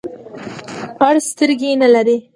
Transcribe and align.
اړ 1.07 1.15
سترګي 1.29 1.71
نلری. 1.81 2.17